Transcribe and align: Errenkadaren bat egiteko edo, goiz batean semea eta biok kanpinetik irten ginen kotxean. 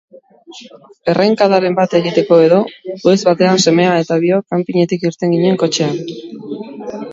Errenkadaren 1.13 1.77
bat 1.79 1.93
egiteko 1.99 2.39
edo, 2.47 2.63
goiz 3.05 3.19
batean 3.29 3.63
semea 3.67 3.93
eta 4.07 4.19
biok 4.27 4.57
kanpinetik 4.57 5.09
irten 5.13 5.39
ginen 5.39 5.63
kotxean. 5.67 6.05